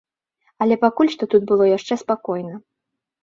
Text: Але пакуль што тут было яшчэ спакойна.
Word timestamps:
Але 0.65 0.77
пакуль 0.85 1.11
што 1.15 1.23
тут 1.35 1.45
было 1.51 1.67
яшчэ 1.77 1.97
спакойна. 2.05 2.53